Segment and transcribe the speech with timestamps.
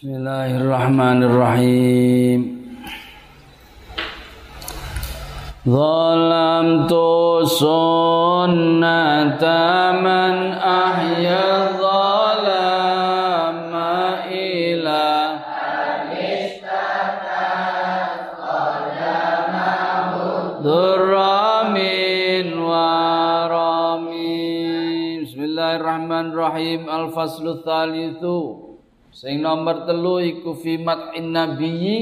[0.00, 2.40] Bismillahirrahmanirrahim.
[5.60, 8.80] Zalamtu sunnata
[10.00, 12.64] man ahya zalama
[14.24, 15.36] ila.
[20.64, 24.48] Durramin warami
[25.28, 26.88] Bismillahirrahmanirrahim.
[26.88, 27.60] Al-Faslu
[29.10, 31.98] Sing nomor telu iku fi mat'in nabiyyi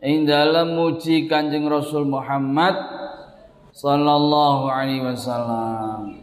[0.00, 2.78] ing dalam muji Kanjeng Rasul Muhammad
[3.74, 6.22] sallallahu alaihi wasallam.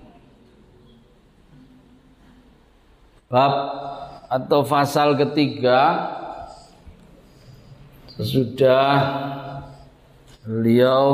[3.27, 3.53] Bab
[4.31, 6.09] atau pasal ketiga
[8.17, 8.93] sesudah
[10.45, 11.05] beliau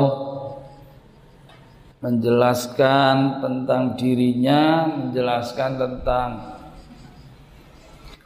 [2.00, 6.28] menjelaskan tentang dirinya, menjelaskan tentang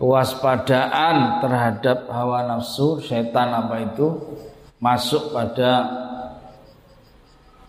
[0.05, 4.21] kewaspadaan terhadap hawa nafsu setan apa itu
[4.77, 5.89] masuk pada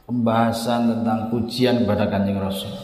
[0.03, 2.75] pembahasan tentang pujian pada kanjeng Rasul.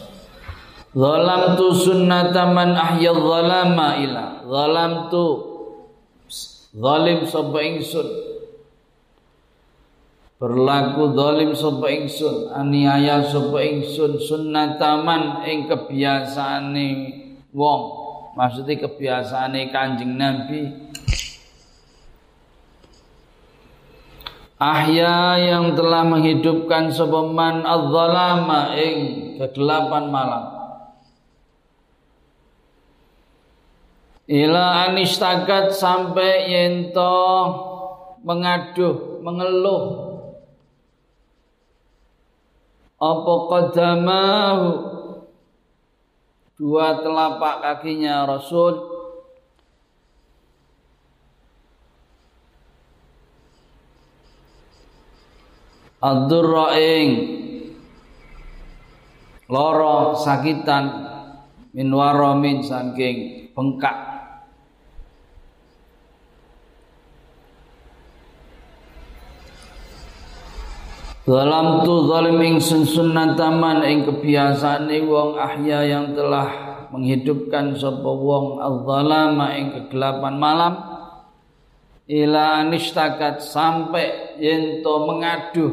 [0.96, 4.24] Zalam tu sunnataman ahya zalama ila.
[4.48, 5.24] Zalam tu
[6.72, 8.08] zalim sapa ingsun.
[10.40, 16.88] Berlaku zalim sapa ingsun, aniaya sapa ingsun sunnataman ing kebiasaane
[17.52, 18.02] wong
[18.36, 20.92] maksudnya kebiasaan kanjeng Nabi.
[24.62, 28.98] Ahya yang telah menghidupkan sebeman az-zalama ing
[29.42, 30.44] kegelapan malam.
[34.30, 37.18] Ila anistakat sampai yento
[38.22, 39.84] mengaduh, mengeluh.
[43.02, 44.91] Apa qadamahu
[46.62, 48.94] dua telapak kakinya Rasul.
[55.98, 57.10] Ad-durra'ing
[59.50, 61.10] loro sakitan.
[61.72, 64.11] Min waramin saking bengkak
[71.22, 76.50] Dalam tu zalim ingsun sunnataman ing kebiasaane wong ahya yang telah
[76.90, 80.74] menghidupkan sapa wong az-zalama ing kegelapan malam.
[82.10, 85.72] Ila anistakat sampai yento mengaduh.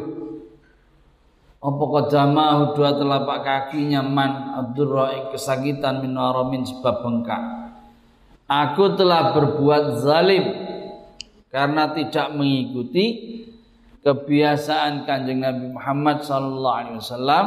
[1.65, 7.73] Apa kodama dua telapak kakinya man Abdurra ing kesakitan min waramin sebab bengkak.
[8.45, 10.45] Aku telah berbuat zalim
[11.49, 13.05] karena tidak mengikuti
[14.09, 17.45] kebiasaan kanjeng Nabi Muhammad sallallahu alaihi wasallam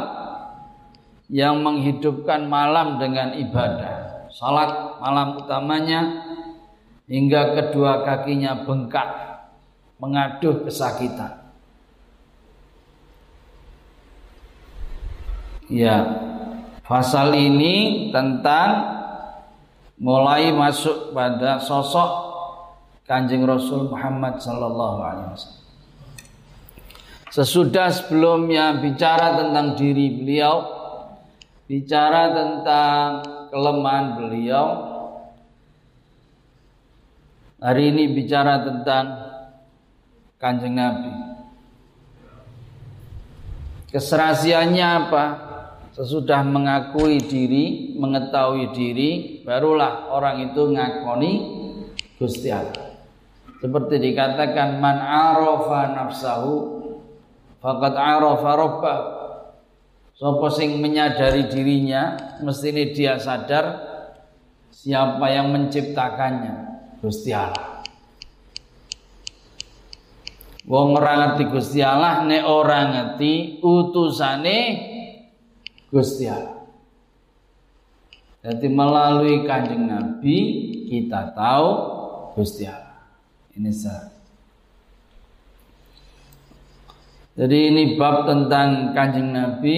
[1.27, 4.27] yang menghidupkan malam dengan ibadah.
[4.31, 6.23] Salat malam utamanya
[7.11, 9.11] hingga kedua kakinya bengkak
[9.99, 11.43] mengaduh kesakitan.
[15.67, 15.99] Ya,
[16.87, 18.71] pasal ini tentang
[19.99, 22.31] mulai masuk pada sosok
[23.03, 25.62] Kanjeng Rasul Muhammad sallallahu alaihi wasallam.
[27.33, 30.69] Sesudah sebelumnya bicara tentang diri beliau,
[31.65, 34.67] bicara tentang kelemahan beliau.
[37.57, 39.05] Hari ini bicara tentang
[40.37, 41.09] Kanjeng Nabi.
[43.89, 45.25] Keserasiannya apa?
[45.97, 51.31] Sesudah mengakui diri, mengetahui diri, barulah orang itu ngakoni
[52.21, 52.93] Gusti Allah.
[53.57, 56.72] Seperti dikatakan man arafa nafsahu
[57.63, 58.99] Fakat arafa rabbah.
[60.13, 63.79] Sapa sing menyadari dirinya, mestine dia sadar
[64.69, 66.55] siapa yang menciptakannya,
[66.99, 67.81] Gusti Allah.
[70.63, 74.59] Wong ora ngerti Gusti Allah nek ora ngerti utusane
[75.91, 76.67] Gusti Allah.
[78.43, 80.37] Jadi melalui kanjeng Nabi
[80.87, 81.69] kita tahu
[82.35, 83.07] Gusti Allah.
[83.55, 84.12] Ini sah.
[87.33, 89.77] Jadi ini bab tentang kanjeng Nabi.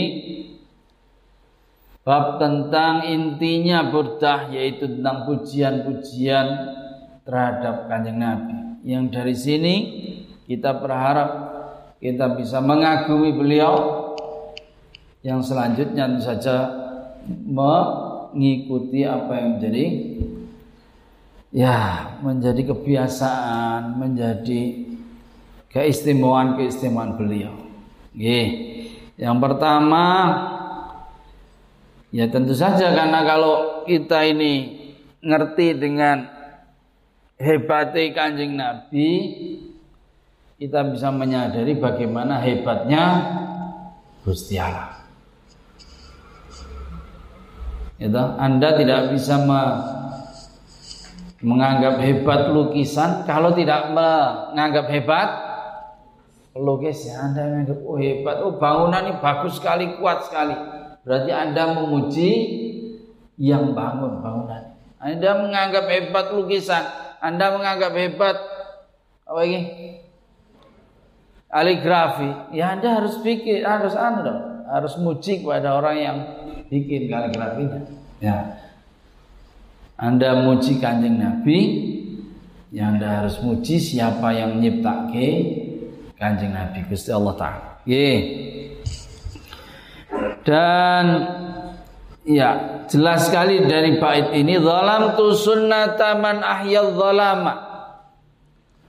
[2.04, 6.48] Bab tentang intinya burdah yaitu tentang pujian-pujian
[7.24, 8.84] terhadap kanjeng Nabi.
[8.86, 9.76] Yang dari sini
[10.46, 11.32] kita berharap
[12.04, 14.04] kita bisa mengagumi beliau.
[15.26, 16.70] Yang selanjutnya tentu saja
[17.26, 19.86] mengikuti apa yang menjadi
[21.50, 21.78] ya
[22.22, 24.85] menjadi kebiasaan, menjadi
[25.76, 27.52] keistimewaan-keistimewaan beliau.
[28.16, 28.48] Nggih.
[29.20, 30.04] Yang pertama
[32.16, 34.54] ya tentu saja karena kalau kita ini
[35.20, 36.32] ngerti dengan
[37.36, 39.12] hebatnya kanjeng Nabi
[40.56, 43.04] kita bisa menyadari bagaimana hebatnya
[44.24, 44.96] Gusti Allah.
[47.96, 49.62] Itu, Anda tidak bisa me
[51.46, 55.55] menganggap hebat lukisan kalau tidak menganggap hebat
[56.56, 58.36] lukisnya Anda menganggap oh hebat.
[58.40, 60.56] Oh bangunan ini bagus sekali kuat sekali.
[61.04, 62.32] Berarti Anda memuji
[63.36, 66.84] yang bangun bangunan Anda menganggap hebat lukisan.
[67.20, 68.38] Anda menganggap hebat
[69.28, 69.62] apa ini?
[71.52, 72.56] Kaligrafi.
[72.56, 76.18] Ya Anda harus pikir harus anda harus muji kepada orang yang
[76.72, 77.84] bikin kaligrafinya.
[78.24, 78.64] Ya.
[79.96, 81.60] Anda muji kanjeng Nabi,
[82.76, 85.28] yang Anda harus muji siapa yang nyiptake
[86.20, 87.70] kanjeng Nabi Gusti Allah Taala.
[90.46, 91.06] Dan
[92.26, 97.56] ya jelas sekali dari bait ini zalam tu sunnata man ahyal zalama.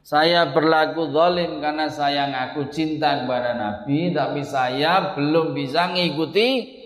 [0.06, 6.76] Saya berlaku zalim karena saya ngaku cinta kepada Nabi tapi saya belum bisa ngikuti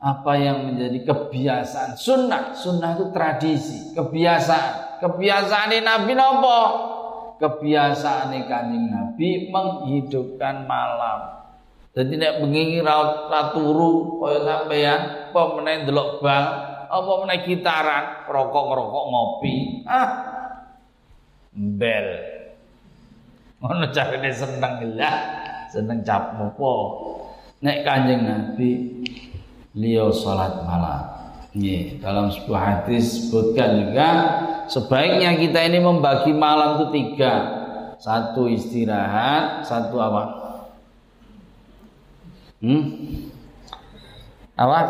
[0.00, 6.60] apa yang menjadi kebiasaan sunnah sunnah itu tradisi kebiasaan kebiasaan nabi nopo
[7.40, 11.40] kebiasaan kanjeng nabi menghidupkan malam.
[11.90, 15.00] Jadi nek bengi ra turu kaya sampean
[15.32, 16.44] apa meneh ndelok bal
[16.86, 19.82] apa meneh gitaran rokok-rokok ngopi.
[19.90, 20.10] Ah
[21.50, 22.08] bel
[23.58, 25.16] ngono carane seneng lah
[25.66, 26.72] seneng cap mopo
[27.58, 29.02] nek kanjeng nabi
[29.74, 31.19] beliau salat malam.
[31.50, 34.08] Ini dalam sebuah hadis sebutkan juga
[34.70, 37.58] sebaiknya kita ini membagi malam itu tiga.
[37.98, 40.22] Satu istirahat, satu apa?
[42.62, 42.82] Hmm?
[44.54, 44.80] Apa?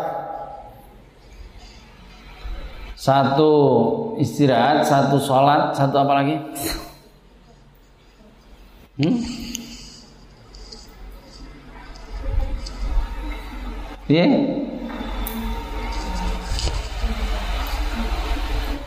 [2.93, 3.51] Satu
[4.21, 6.35] istirahat, satu sholat, satu apa lagi?
[9.01, 9.17] Hmm?
[14.11, 14.70] Yeah.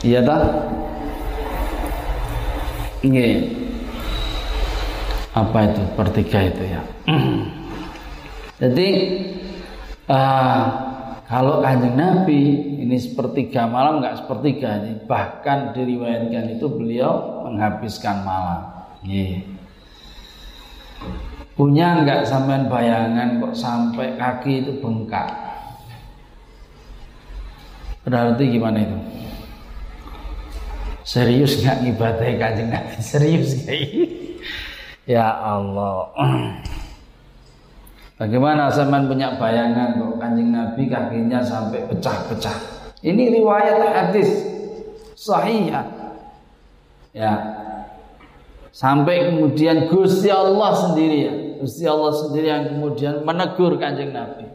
[0.05, 0.43] Iya tak?
[3.01, 3.29] Iya.
[5.33, 6.81] Apa itu pertiga itu ya?
[8.61, 8.89] Jadi
[10.13, 10.61] uh,
[11.25, 12.41] kalau kanjeng Nabi
[12.85, 18.61] ini sepertiga malam nggak sepertiga ini bahkan diriwayatkan itu beliau menghabiskan malam.
[19.09, 19.41] Iya.
[21.57, 25.33] Punya nggak sampean bayangan kok sampai kaki itu bengkak?
[28.05, 29.24] Berarti gimana itu?
[31.05, 32.97] Serius nggak ngibadahi kanjeng Nabi?
[33.13, 33.77] Serius nggak?
[35.05, 36.09] ya Allah.
[38.21, 42.57] Bagaimana zaman punya bayangan kok kanjeng Nabi kakinya sampai pecah-pecah?
[43.05, 44.33] Ini riwayat hadis
[45.13, 45.69] sahih
[47.13, 47.37] ya.
[48.75, 54.51] Sampai kemudian Gusti Allah sendiri ya, Gusti Allah sendiri yang kemudian menegur kanjeng Nabi.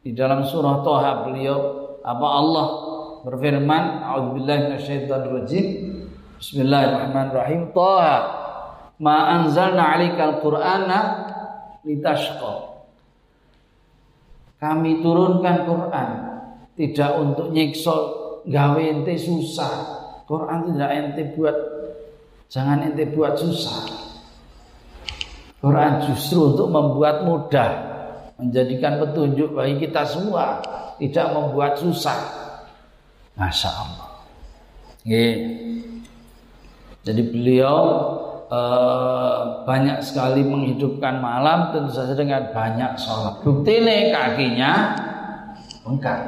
[0.00, 1.58] Di dalam surah Toha beliau
[2.00, 2.66] apa Allah
[3.24, 5.66] berfirman a'udzubillahi minasyaitonirrajim.
[6.40, 7.72] Bismillahirrahmanirrahim.
[7.76, 8.16] Taha
[9.00, 10.98] ma anzalna 'alaikal qur'ana
[11.84, 12.80] litashqa.
[14.60, 16.08] Kami turunkan Quran
[16.76, 17.96] tidak untuk nyiksa
[18.44, 19.72] gawe ente susah.
[20.24, 21.56] Quran tidak ente buat
[22.48, 23.88] jangan ente buat susah.
[25.60, 27.70] Quran justru untuk membuat mudah
[28.40, 30.64] menjadikan petunjuk bagi kita semua
[30.96, 32.49] tidak membuat susah
[33.38, 34.08] Masya Allah.
[37.00, 37.78] Jadi beliau
[38.52, 43.40] uh, banyak sekali menghidupkan malam tentu saja dengan banyak sholat.
[43.40, 44.72] Bukti nih kakinya
[45.86, 46.20] bengkak.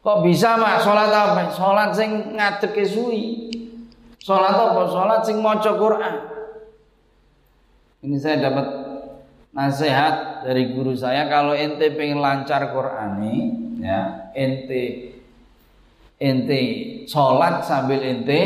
[0.00, 1.52] Kok bisa mak sholat apa?
[1.52, 3.48] Sholat sing ngadek suwi.
[4.20, 4.82] Sholat apa?
[4.88, 6.14] Sholat sing maca Quran.
[8.00, 8.66] Ini saya dapat
[9.52, 13.40] nasihat dari guru saya kalau ente pengen lancar Quran nih,
[13.84, 14.84] ya ente
[16.20, 16.60] ente
[17.08, 18.40] sholat sambil ente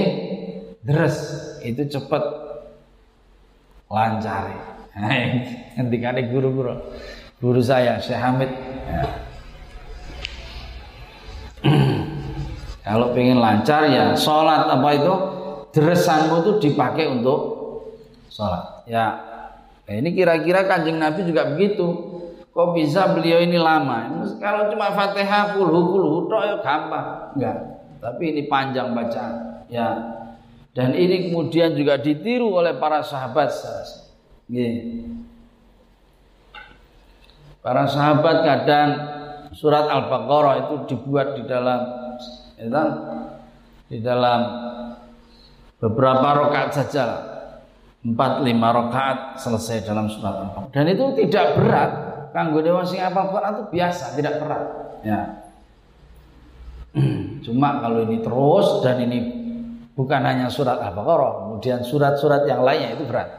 [0.80, 1.18] deres.
[1.60, 2.22] Itu cepet.
[3.90, 4.48] Lancar.
[5.76, 6.78] Nanti kali guru-guru.
[7.42, 8.50] Guru saya Syekh Hamid.
[8.88, 9.02] Ya.
[12.86, 14.70] kalau pengen lancar ya sholat.
[14.70, 15.14] Apa itu?
[15.74, 17.40] Deresanmu itu dipakai untuk
[18.30, 18.86] sholat.
[18.86, 19.18] Ya.
[19.84, 22.13] Nah, ini kira-kira kanjeng Nabi juga begitu
[22.54, 24.22] Kok bisa beliau ini lama?
[24.38, 27.34] Kalau cuma Fatihah puluh puluh tok ya gampang.
[27.34, 27.58] Enggak.
[27.98, 29.66] Tapi ini panjang bacaan.
[29.66, 29.88] Ya.
[30.70, 33.50] Dan ini kemudian juga ditiru oleh para sahabat.
[37.58, 38.88] Para sahabat kadang
[39.54, 41.80] surat Al-Baqarah itu dibuat di dalam
[42.58, 42.84] ya,
[43.90, 44.40] di dalam
[45.78, 47.04] beberapa rakaat saja
[48.04, 51.90] empat lima rakaat selesai dalam surat al dan itu tidak berat
[52.34, 54.62] kanggo dewa sing apa Quran itu biasa tidak berat
[55.06, 55.20] ya.
[57.46, 59.18] Cuma kalau ini terus dan ini
[59.94, 63.30] bukan hanya surat Al-Baqarah kemudian surat-surat yang lainnya itu berat.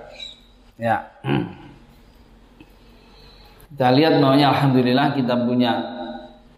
[0.80, 1.12] Ya.
[3.76, 5.76] Kita lihat maunya Alhamdulillah kita punya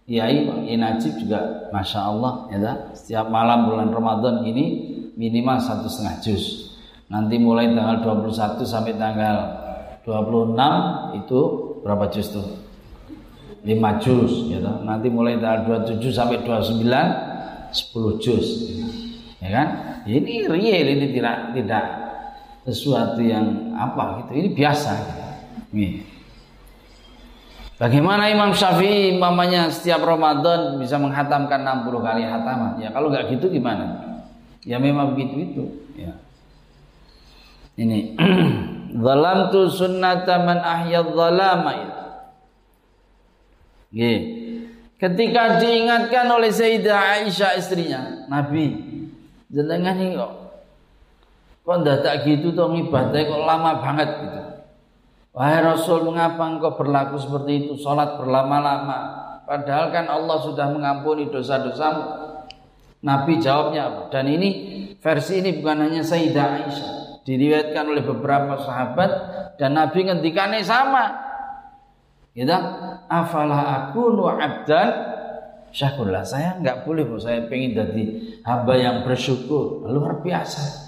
[0.05, 4.65] Kiai Pak Najib juga Masya Allah ya setiap malam bulan Ramadan ini
[5.17, 6.77] minimal satu setengah juz.
[7.09, 9.35] Nanti mulai tanggal 21 sampai tanggal
[10.05, 11.41] 26 itu
[11.83, 12.47] berapa juz tuh
[13.65, 18.47] 5 juz gitu nanti mulai tanggal 27 sampai 29 10 juz
[19.43, 19.67] ya kan
[20.07, 21.85] ini real ini tidak tidak
[22.67, 25.27] sesuatu yang apa gitu ini biasa gitu.
[25.71, 26.03] Nih.
[27.77, 32.81] Bagaimana Imam Syafi'i mamanya setiap Ramadan bisa menghatamkan 60 kali hataman?
[32.81, 34.17] Ya kalau nggak gitu gimana?
[34.65, 35.63] Ya memang begitu itu.
[35.93, 36.17] Ya.
[37.77, 38.17] Ini
[39.51, 41.71] tu sunnata man ahya dhalama
[43.91, 44.09] ya.
[44.97, 48.73] Ketika diingatkan oleh Sayyidah Aisyah istrinya, Nabi,
[49.53, 50.33] jenengan ini kok
[51.61, 54.41] kok ndak tak gitu toh ibadah kok lama banget gitu.
[55.37, 57.77] Wahai Rasul, mengapa engkau berlaku seperti itu?
[57.77, 59.29] Salat berlama-lama.
[59.45, 62.25] Padahal kan Allah sudah mengampuni dosa-dosamu.
[63.05, 64.01] Nabi jawabnya apa?
[64.09, 64.49] Dan ini
[64.97, 67.06] versi ini bukan hanya Sayyidah Aisyah.
[67.27, 69.11] Diriwayatkan oleh beberapa sahabat
[69.59, 71.11] dan Nabi ngendikannya sama.
[72.31, 72.55] Gitu.
[73.11, 74.89] Afala aku abdan
[75.75, 76.23] syakurlah.
[76.23, 78.03] Saya nggak boleh bu, saya pengen jadi
[78.47, 79.83] hamba yang bersyukur.
[79.91, 80.87] Luar biasa.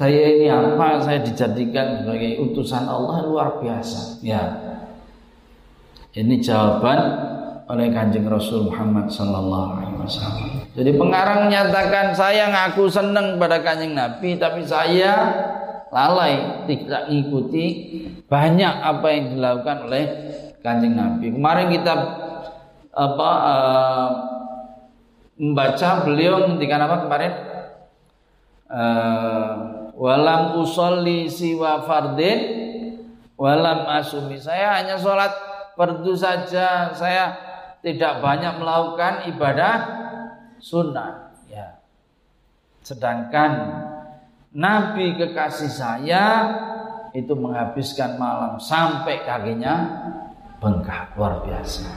[0.00, 1.04] Saya ini apa?
[1.04, 4.24] Saya dijadikan sebagai utusan Allah luar biasa.
[4.24, 4.40] Ya.
[6.16, 6.98] Ini jawaban
[7.70, 10.48] oleh kanjeng Rasul Muhammad Sallallahu Alaihi Wasallam.
[10.74, 15.14] Jadi pengarang menyatakan saya ngaku senang pada kanjeng Nabi, tapi saya
[15.94, 17.66] lalai tidak mengikuti
[18.26, 20.04] banyak apa yang dilakukan oleh
[20.66, 21.30] kanjeng Nabi.
[21.30, 21.94] Kemarin kita
[22.90, 24.08] apa uh,
[25.38, 27.32] membaca beliau ketika apa kemarin
[28.66, 29.50] uh,
[29.94, 32.38] walam usolli siwa fardin
[33.38, 35.30] walam asumi saya hanya sholat
[35.78, 37.49] fardu saja saya
[37.80, 39.74] tidak banyak melakukan ibadah
[40.60, 41.32] sunnah.
[41.48, 41.80] Ya.
[42.84, 43.52] Sedangkan
[44.52, 46.24] Nabi kekasih saya
[47.16, 49.76] itu menghabiskan malam sampai kakinya
[50.62, 51.16] bengkak.
[51.16, 51.88] Luar biasa.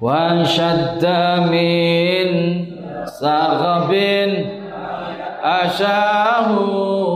[0.00, 2.30] Wa syadda min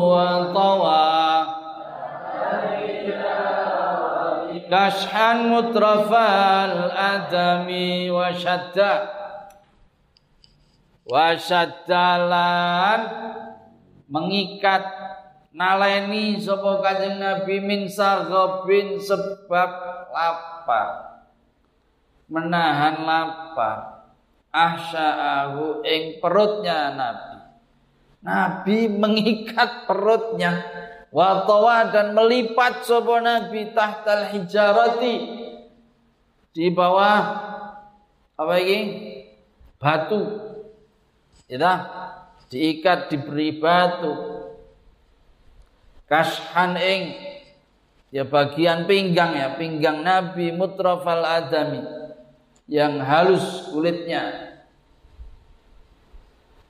[0.05, 1.24] wa tawa
[4.69, 8.95] kashan mutrafal adami wa syadda
[11.05, 13.01] wa syaddalan
[14.09, 14.85] mengikat
[15.55, 19.71] naleni sapa kanjeng Nabi min sarghabin sebab
[20.11, 20.89] lapar.
[22.27, 24.07] Menahan lapar.
[24.55, 27.37] Ahsya'ahu ing perutnya Nabi.
[28.25, 30.63] Nabi mengikat perutnya
[31.15, 35.15] watawa dan melipat sopo Nabi tahtal hijarati.
[36.51, 37.23] Di bawah
[38.35, 39.23] apa ini
[39.79, 40.43] batu.
[41.47, 41.73] Ya
[42.51, 44.43] diikat diberi batu.
[46.11, 47.15] Kashan ing
[48.11, 51.83] ya bagian pinggang ya pinggang Nabi mutrafal adami
[52.67, 54.51] yang halus kulitnya.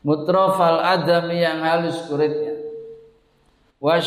[0.05, 2.54] Mutrafal adam yang halus kulitnya
[3.81, 3.99] wa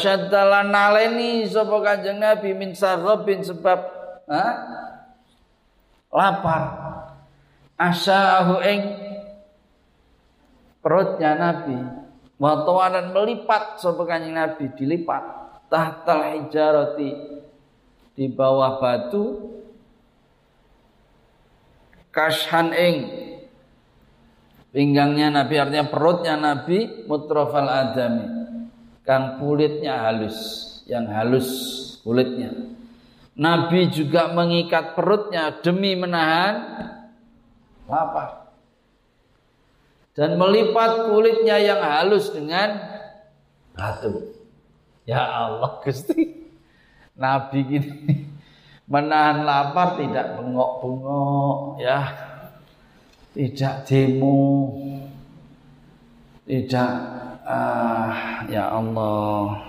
[0.63, 3.79] naleni sapa kanjeng Nabi min sarabin sebab
[4.27, 4.45] ha?
[6.12, 6.63] lapar
[7.77, 8.81] asahu ing
[10.83, 11.77] perutnya Nabi
[12.38, 12.53] wa
[12.91, 15.24] dan melipat sapa kanjeng Nabi dilipat
[15.71, 17.12] tahtal hijarati
[18.17, 19.55] di bawah batu
[22.09, 22.97] kashan ing
[24.77, 28.37] Pinggangnya Nabi artinya perutnya Nabi mutrafal adami.
[29.07, 30.37] Kang kulitnya halus,
[30.83, 31.47] yang halus
[32.03, 32.51] kulitnya.
[33.39, 36.55] Nabi juga mengikat perutnya demi menahan
[37.87, 38.51] lapar.
[40.11, 42.83] Dan melipat kulitnya yang halus dengan
[43.71, 44.35] batu.
[45.07, 46.43] Ya Allah Gusti.
[47.15, 47.93] Nabi gini
[48.91, 51.99] menahan lapar tidak bengok-bengok ya
[53.37, 54.73] tidak demo,
[56.49, 56.91] tidak
[57.47, 59.63] ah ya Allah.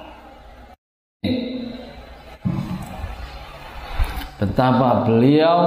[4.39, 5.59] Betapa beliau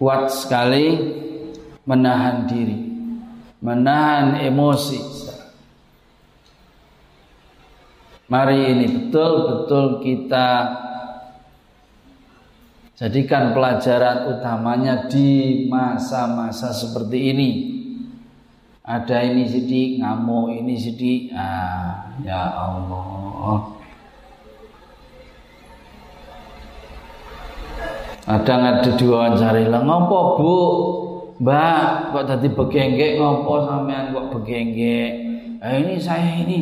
[0.00, 0.96] kuat sekali
[1.84, 2.78] menahan diri.
[3.56, 5.00] menahan emosi.
[8.30, 10.48] Mari ini betul-betul kita
[12.94, 17.75] jadikan pelajaran utamanya di masa-masa seperti ini.
[18.86, 21.34] Ada ini sedih, ngamuk ini sedih.
[21.34, 23.74] Ah, ya Allah.
[28.30, 30.56] Ada diwawancara lah ngopo Bu?
[31.42, 35.10] Mbak, kok tadi begenggek ngopo sampean kok begenggek?
[35.58, 36.58] Eh, ini saya ini,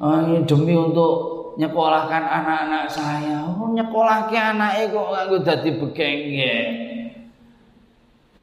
[0.00, 1.12] oh, ini demi untuk
[1.60, 3.52] nyekolahkan anak-anak saya.
[3.52, 6.66] Oh, nyekolahkan anaknya kok nggak tadi begenggek.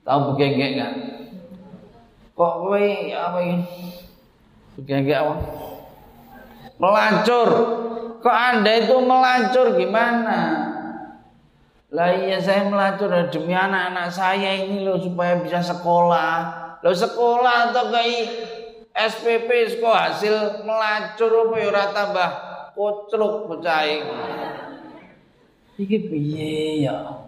[0.05, 0.93] Tahu begenggek nggak?
[2.33, 3.93] Kok kowe apa ini?
[4.73, 5.35] Begenggek apa?
[6.81, 7.49] Melacur.
[8.25, 10.39] Kok Anda itu melacur gimana?
[11.93, 16.35] Lah iya saya melacur demi anak-anak saya ini loh supaya bisa sekolah.
[16.81, 18.25] Lo sekolah atau kayak
[18.97, 22.29] SPP sekolah hasil melacur apa ya ora tambah
[22.73, 23.85] kocruk bocah
[25.77, 27.22] Iki piye ya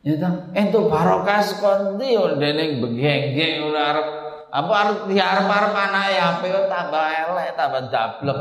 [0.00, 4.08] Ya ta, entuk barokah sekondi dene begengge ora arep
[4.48, 8.40] apa arep diarep-arep anake ape tambah elek tambah dablek.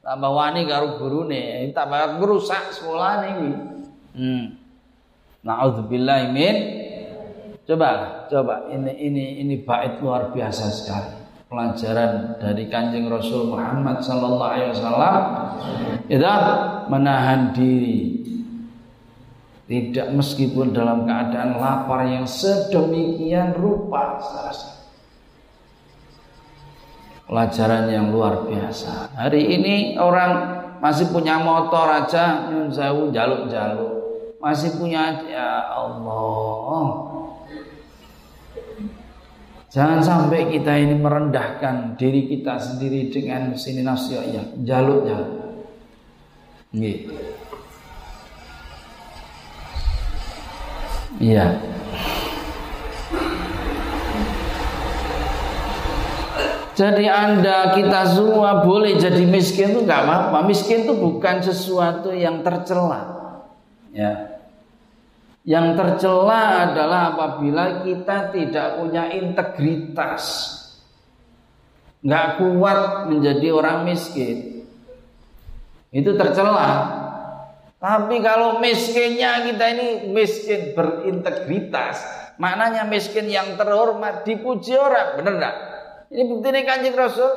[0.00, 3.50] Tambah wani karo gurune tambah ngerusak sekolah iki.
[4.14, 4.44] Hmm.
[5.42, 6.56] Naudzubillah min.
[7.66, 8.70] Coba coba.
[8.70, 11.18] Ini ini ini bait luar biasa sekali.
[11.50, 15.22] Pelajaran dari kanjeng Rasul Muhammad Sallallahu Alaihi Wasallam.
[16.06, 16.26] Itu
[16.86, 18.19] menahan diri
[19.70, 24.18] tidak meskipun dalam keadaan lapar yang sedemikian rupa
[27.30, 29.14] pelajaran yang luar biasa.
[29.14, 32.74] Hari ini orang masih punya motor aja nyun
[33.14, 33.94] jaluk-jaluk.
[34.42, 37.06] Masih punya ya Allah.
[39.70, 45.38] Jangan sampai kita ini merendahkan diri kita sendiri dengan sini nafsu ya, jaluk jaluk.
[51.18, 51.58] Iya.
[56.80, 60.38] Jadi anda kita semua boleh jadi miskin itu nggak apa-apa.
[60.48, 63.20] Miskin itu bukan sesuatu yang tercela.
[63.92, 64.40] Ya.
[65.44, 70.24] Yang tercela adalah apabila kita tidak punya integritas.
[72.00, 74.64] Nggak kuat menjadi orang miskin.
[75.92, 76.96] Itu tercela.
[77.80, 82.04] Tapi kalau miskinnya kita ini miskin berintegritas,
[82.36, 85.56] maknanya miskin yang terhormat, dipuji orang, bener enggak?
[86.10, 87.30] Ini bukti nih kanjeng Rasul.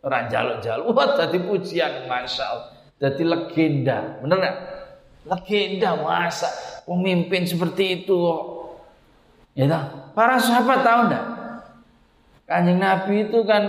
[0.00, 0.94] Orang jaluk-jaluk.
[0.94, 2.06] Wah tadi pujian.
[2.06, 2.66] Masya Allah.
[3.02, 4.22] Jadi legenda.
[4.22, 4.56] Bener gak?
[5.26, 6.46] Legenda masa.
[6.86, 8.18] Pemimpin seperti itu.
[9.58, 9.66] Ya?
[10.14, 11.24] Para sahabat tahu enggak?
[12.48, 13.62] Kanjeng Nabi itu kan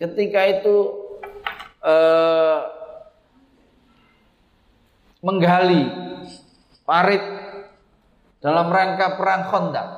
[0.00, 0.76] ketika itu
[1.84, 2.58] eh,
[5.24, 5.88] menggali
[6.84, 7.24] parit
[8.44, 9.88] dalam rangka perang Khandaq.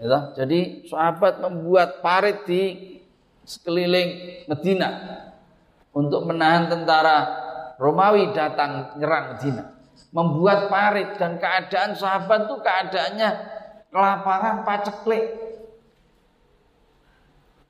[0.00, 2.96] Ya, jadi sahabat membuat parit di
[3.44, 4.88] sekeliling Medina
[5.92, 7.44] untuk menahan tentara
[7.76, 9.76] Romawi datang nyerang Medina.
[10.12, 13.30] Membuat parit dan keadaan sahabat itu keadaannya
[13.92, 15.24] kelaparan paceklik.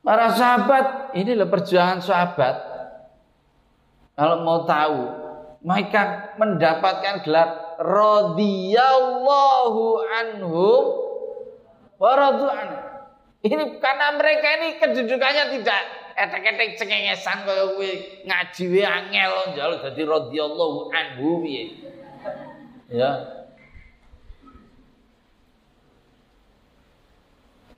[0.06, 2.54] Para sahabat, inilah perjuangan sahabat.
[4.14, 5.25] Kalau mau tahu,
[5.66, 11.06] mereka mendapatkan gelar radhiyallahu anhum
[11.96, 12.68] Waradu'an.
[13.42, 15.80] Ini karena mereka ini kedudukannya tidak
[16.16, 17.90] etek-etek cengengesan kaya kowe
[18.24, 21.44] ngaji wae angel njaluk dadi radhiyallahu anhu.
[22.92, 23.10] Ya.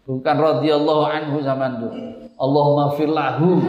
[0.08, 1.88] Bukan radhiyallahu anhu zaman itu.
[2.38, 3.60] Allahumma firlahu.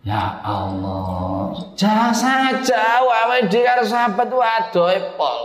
[0.00, 1.52] Ya Allah.
[1.76, 5.40] Jasa saja wae dhewe sahabat wadoe pol.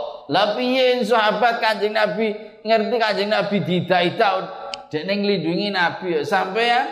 [0.56, 2.32] Piye sahabat Kanjeng Nabi
[2.64, 4.30] ngerti Kanjeng Nabi dida-ida
[4.88, 6.88] dekne nglindungi Nabi ya sampean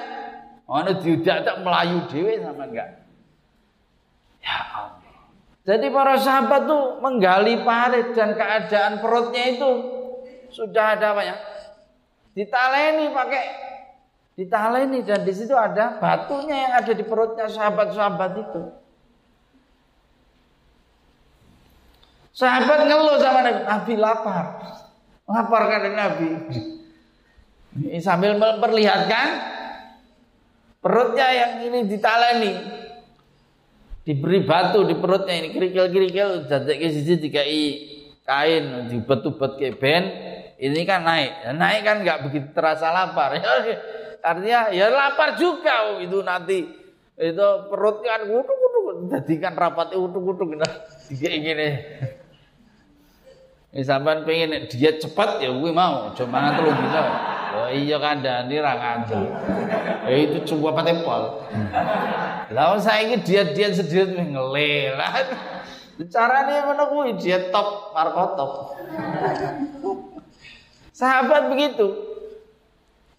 [0.68, 3.00] ana diudak tak melayu dhewe sama enggak.
[4.44, 5.16] Ya Allah.
[5.64, 9.72] Jadi para sahabat tuh menggali parit dan keadaan perutnya itu
[10.52, 11.36] sudah ada apa ya?
[12.36, 13.44] Ditaleni pakai
[14.34, 18.62] ditaleni dan di situ ada batunya yang ada di perutnya sahabat-sahabat itu.
[22.34, 24.46] Sahabat ngeluh sama Nabi, Nabi lapar.
[25.30, 26.30] Lapar kata Nabi.
[27.78, 29.28] Ini sambil memperlihatkan
[30.82, 32.54] perutnya yang ini ditaleni.
[34.04, 37.64] diberi batu di perutnya ini kerikil-kerikil dadek siji dikai
[38.28, 40.04] kain dibet-bet ke ben
[40.60, 43.32] ini kan naik naik kan nggak begitu terasa lapar
[44.24, 46.80] artinya ya lapar juga itu nanti.
[47.14, 50.74] Itu perutnya kan kutuk kutuk jadikan rapat kutuk kutuk nah
[51.06, 51.70] tiga ini ini
[53.86, 56.10] sampai pengen diet cepat ya gue mau.
[56.18, 57.02] Cuma nanti lu bisa?
[57.54, 59.06] Oh iya kan ini rangan
[60.10, 61.38] ya itu coba pakai pol
[62.50, 65.14] lalu saya ini diet diet sedikit ngelelah
[66.10, 68.74] caranya mana gue diet top markotop.
[70.94, 72.13] Sahabat begitu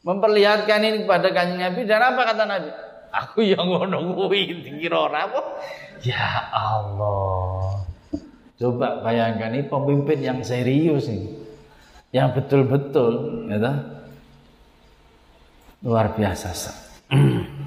[0.05, 1.89] memperlihatkan ini kepada kanjeng Nabi.
[1.89, 2.71] Dan apa kata Nabi?
[3.15, 5.41] Aku yang ngono kuwi dikira ora apa?
[6.05, 7.83] Ya Allah.
[8.55, 11.43] Coba bayangkan ini pemimpin yang serius ini.
[12.15, 13.13] Yang betul-betul
[13.51, 13.75] ya
[15.85, 16.49] luar biasa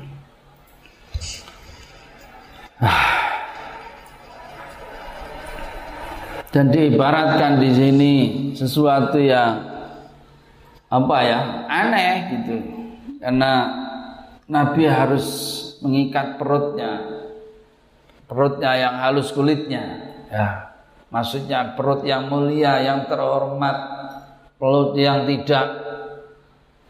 [6.57, 8.13] dan diibaratkan di sini
[8.57, 9.76] sesuatu yang
[10.87, 11.39] apa ya?
[11.67, 12.55] Aneh gitu.
[13.19, 13.53] Karena
[14.47, 15.27] Nabi harus
[15.83, 17.03] mengikat perutnya.
[18.27, 19.83] Perutnya yang halus kulitnya.
[20.31, 20.75] Ya.
[21.07, 23.77] Maksudnya perut yang mulia yang terhormat.
[24.55, 25.87] Perut yang tidak.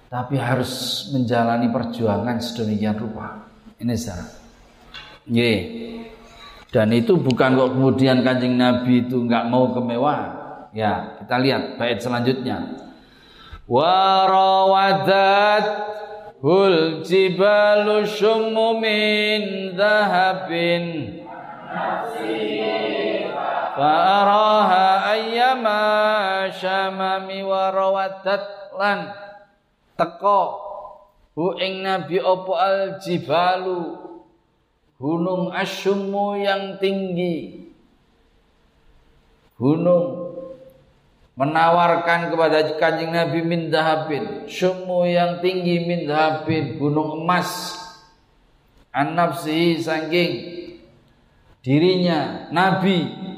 [0.07, 3.43] Tapi harus menjalani perjuangan sedemikian rupa.
[3.77, 4.47] Ini salah
[5.27, 5.53] Ye.
[6.71, 10.71] dan itu bukan kok kemudian kanjeng Nabi itu nggak mau kemewahan.
[10.71, 12.86] Ya kita lihat bait selanjutnya
[16.39, 20.83] hul jibalu shummu min dhahabin.
[23.77, 25.83] Fa'araha ayyama
[26.49, 29.11] syamami warawadat lan
[29.99, 30.63] teko.
[31.37, 34.07] Hu ing nabi opo al jibalu?
[34.97, 37.69] Gunung asyummu yang tinggi.
[39.61, 40.26] Gunung
[41.37, 47.77] menawarkan kepada kanjeng Nabi min dahabin sumu yang tinggi min dahabin gunung emas.
[48.89, 50.31] An saking
[51.61, 53.29] dirinya Nabi.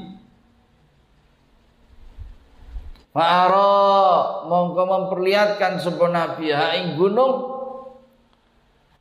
[3.12, 7.60] Fa'ara mongko memperlihatkan sebuah Nabi ha ing gunung.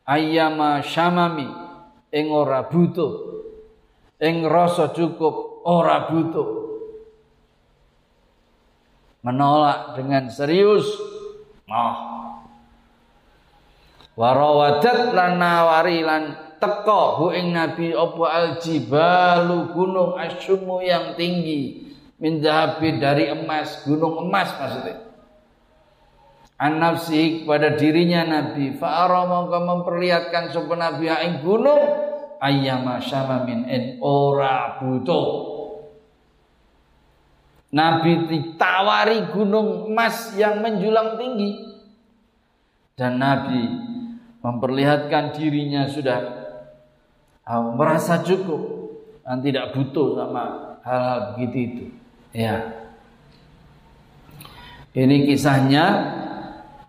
[0.03, 1.47] Ayama syamami
[2.11, 3.39] ing ora butuh.
[4.19, 6.58] Ing rasa cukup ora butuh
[9.21, 10.87] menolak dengan serius.
[11.69, 12.19] Oh
[14.19, 21.87] warawadat lan nawari lan teko hu ing nabi apa al jibalu gunung asyumu yang tinggi?
[22.19, 25.07] Min dari emas gunung emas maksudnya.
[26.59, 32.11] An nafsi pada dirinya nabi fa'ara mongko memperlihatkan sapa nabi ing gunung?
[32.43, 33.63] Ayyama syama min
[34.03, 35.23] ora butuh
[37.69, 41.69] Nabi ditawari gunung emas yang menjulang tinggi
[42.97, 43.61] dan Nabi
[44.41, 46.19] memperlihatkan dirinya sudah
[47.45, 48.89] uh, merasa cukup
[49.21, 50.43] dan tidak butuh sama
[50.81, 51.85] hal-hal begitu itu.
[52.33, 52.57] Ya.
[54.89, 55.85] Ini kisahnya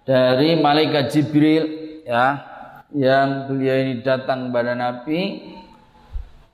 [0.08, 1.64] dari malaikat Jibril
[2.08, 2.40] ya
[2.96, 5.52] yang beliau ini datang kepada Nabi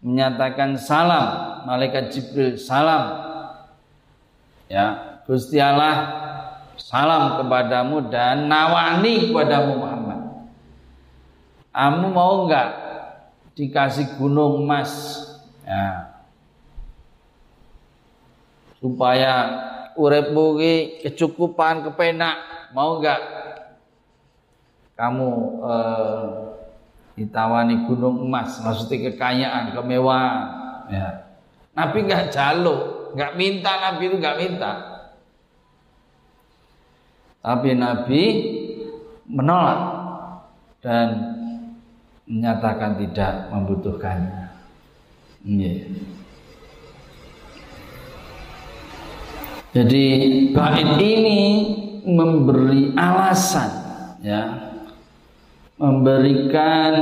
[0.03, 3.36] menyatakan salam malaikat Jibril salam
[4.67, 6.27] Ya, Gusti Allah
[6.75, 10.21] salam kepadamu dan nawani kepadamu Muhammad.
[11.71, 12.69] Kamu mau enggak
[13.55, 15.23] dikasih gunung emas?
[15.63, 16.19] Ya.
[18.83, 19.35] Supaya
[19.95, 20.59] uripmu
[21.05, 22.37] kecukupan kepenak,
[22.75, 23.21] mau enggak
[24.97, 25.29] kamu
[25.63, 26.27] eh,
[27.21, 30.37] ditawani gunung emas, maksudnya kekayaan, kemewahan,
[30.89, 31.09] ya.
[31.77, 34.73] Nabi enggak jaluk, nggak minta Nabi itu nggak minta.
[37.41, 38.23] Tapi Nabi
[39.25, 39.81] menolak
[40.85, 41.09] dan
[42.29, 44.45] menyatakan tidak membutuhkannya.
[45.47, 45.89] Yeah.
[49.71, 50.05] Jadi
[50.57, 51.41] bait ini
[52.03, 53.71] memberi alasan
[54.25, 54.73] ya.
[55.77, 56.93] Memberikan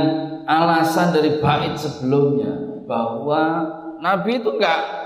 [0.43, 3.43] alasan dari bait sebelumnya bahwa
[4.03, 5.04] Nabi itu enggak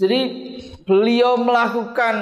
[0.00, 0.20] jadi
[0.88, 2.14] beliau melakukan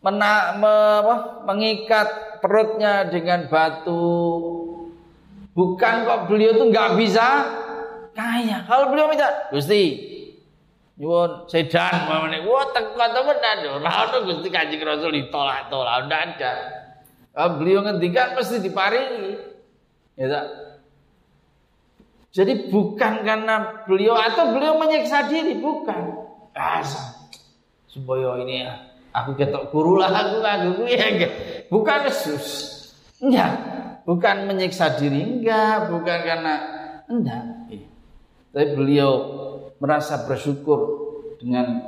[0.00, 2.08] mena, me, apa, mengikat
[2.40, 4.04] perutnya dengan batu.
[5.52, 7.26] Bukan kok beliau tuh nggak bisa
[8.16, 8.64] kaya.
[8.64, 9.98] Kalau beliau minta, Gusti,
[10.96, 12.44] nyuwun sedan mamane.
[12.44, 13.70] Wah, teko temenan lho.
[13.80, 16.52] Ora ono Gusti Kanjeng Rasul ditolak-tolak, ndak ada.
[17.30, 19.32] Kalau beliau ngendikan mesti diparingi.
[20.20, 20.46] Ya tak?
[22.30, 26.19] Jadi bukan karena beliau atau beliau menyiksa diri, bukan.
[26.54, 27.30] Asal
[27.90, 28.72] supaya ini ya,
[29.10, 31.28] aku ketok guru lah aku aku ya
[31.70, 32.46] bukan Yesus.
[33.20, 33.52] Enggak,
[34.08, 36.54] bukan menyiksa diri enggak, bukan karena
[37.06, 37.42] enggak.
[38.50, 39.12] Tapi beliau
[39.78, 40.80] merasa bersyukur
[41.38, 41.84] dengan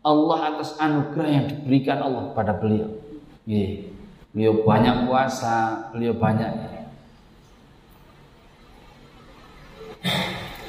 [0.00, 2.88] Allah atas anugerah yang diberikan Allah pada beliau.
[3.44, 3.90] Iya.
[4.32, 6.78] Beliau banyak puasa, beliau banyak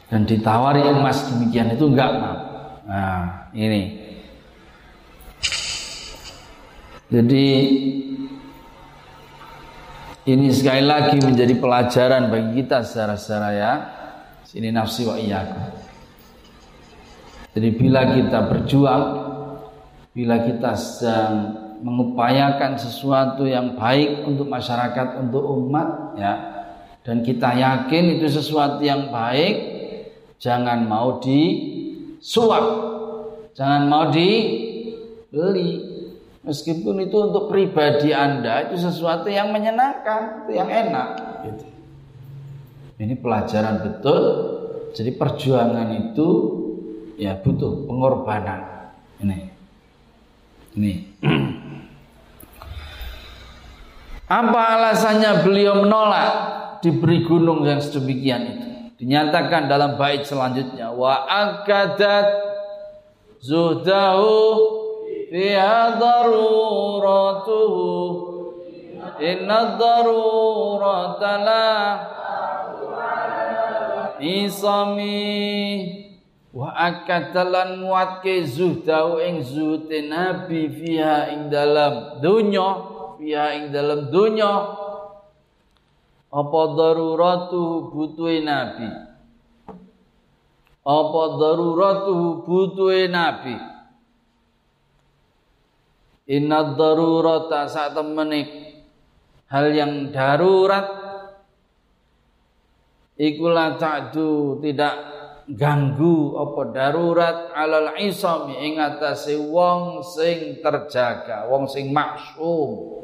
[0.09, 2.37] dan ditawari emas demikian itu enggak mau.
[2.89, 4.01] Nah, ini.
[7.09, 7.47] Jadi
[10.25, 13.73] ini sekali lagi menjadi pelajaran bagi kita secara-secara ya.
[14.41, 15.69] Sini nafsi wa iyyakum.
[17.53, 19.03] Jadi bila kita berjuang,
[20.13, 21.33] bila kita sedang
[21.85, 26.33] mengupayakan sesuatu yang baik untuk masyarakat, untuk umat, ya,
[27.05, 29.55] dan kita yakin itu sesuatu yang baik,
[30.41, 31.21] jangan mau
[32.19, 32.65] disuap,
[33.55, 35.87] jangan mau dibeli.
[36.39, 41.07] Meskipun itu untuk pribadi Anda itu sesuatu yang menyenangkan, itu yang enak.
[41.45, 41.65] Gitu.
[42.99, 44.23] Ini pelajaran betul.
[44.91, 46.27] Jadi perjuangan itu
[47.15, 48.91] ya butuh pengorbanan.
[49.19, 49.37] Ini.
[50.79, 50.93] Ini.
[54.29, 56.31] Apa alasannya beliau menolak
[56.85, 58.68] diberi gunung yang sedemikian itu?
[58.99, 60.91] Dinyatakan dalam bait selanjutnya.
[60.91, 62.27] Wa akadat
[63.39, 64.35] zuhdahu
[65.31, 67.87] fiha daruratuhu
[69.23, 71.71] inna darurata la
[74.19, 75.95] isami.
[76.51, 82.67] Wa akadalan muatke zuhdahu ing zuhte nabi fiha ing dalam dunya
[83.15, 84.75] fiha ing dalam dunya
[86.29, 88.89] apa daruratu butuhe nabi
[90.85, 93.57] apa daruratu butuhe nabi
[96.29, 98.41] inna darurata sak temene
[99.49, 100.85] hal yang darurat
[103.17, 104.95] iku la ta'du tidak
[105.49, 112.98] ganggu apa darurat alal isami ing atase wong sing terjaga, wong sing maksum.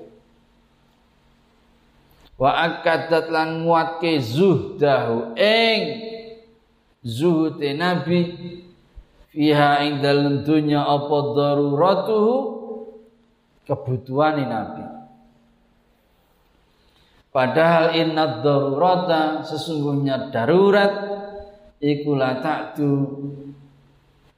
[2.36, 5.82] Wa akadat lan nguatke zuhdahu ing
[7.00, 8.20] zuhute nabi
[9.32, 12.36] fiha ing dalem dunya apa daruratuhu
[13.64, 14.84] kebutuhan nabi.
[17.32, 20.94] Padahal inna darurata sesungguhnya darurat
[21.84, 22.96] iku la ta'du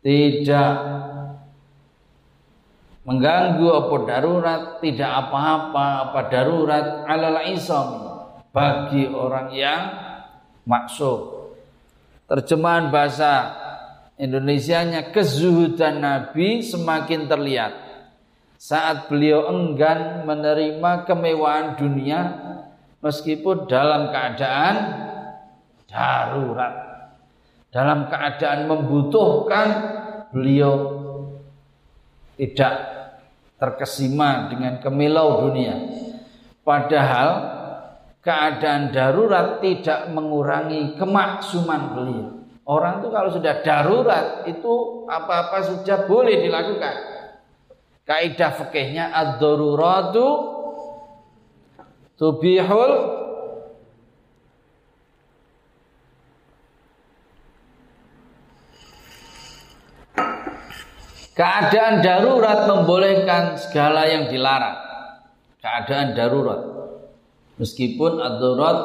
[0.02, 0.74] tidak
[3.08, 6.86] mengganggu apa darurat tidak apa-apa apa darurat.
[7.08, 7.88] Alal isam
[8.52, 9.82] bagi orang yang
[10.68, 11.56] maksud
[12.28, 13.64] terjemahan bahasa
[14.18, 17.74] Indonesianya kezuhudan Nabi semakin terlihat.
[18.58, 22.22] Saat beliau enggan menerima kemewahan dunia
[23.06, 24.76] meskipun dalam keadaan
[25.86, 26.76] darurat.
[27.70, 29.68] Dalam keadaan membutuhkan
[30.34, 30.98] beliau
[32.42, 32.97] tidak
[33.58, 35.76] terkesima dengan kemilau dunia.
[36.62, 37.30] Padahal
[38.22, 42.28] keadaan darurat tidak mengurangi kemaksuman beliau.
[42.68, 46.96] Orang itu kalau sudah darurat itu apa-apa sudah boleh dilakukan.
[48.04, 50.28] Kaidah fikihnya ad-daruratu
[52.20, 52.92] tubihul
[61.38, 64.74] Keadaan darurat membolehkan segala yang dilarang.
[65.62, 66.66] Keadaan darurat.
[67.62, 68.80] Meskipun ad-darurat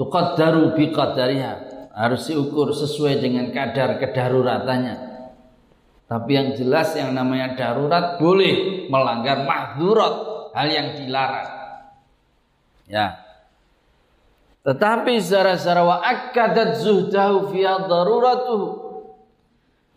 [0.00, 1.54] tuqaddaru biqadariha.
[1.92, 4.96] Harus diukur sesuai dengan kadar kedaruratannya.
[6.08, 10.14] Tapi yang jelas yang namanya darurat boleh melanggar mahdurat,
[10.56, 11.48] hal yang dilarang.
[12.88, 13.20] Ya.
[14.64, 18.81] Tetapi secara-secara wa akadat zuhdahu fi daruratuhu